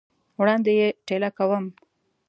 [0.39, 1.65] وړاندي یې ټېله کوم!